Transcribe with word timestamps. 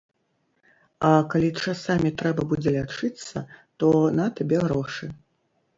А 1.09 1.11
калі 1.33 1.49
часамі 1.65 2.09
трэба 2.23 2.49
будзе 2.55 2.69
лячыцца, 2.77 3.45
то 3.83 3.87
на 4.23 4.31
табе 4.41 4.57
грошы. 4.67 5.05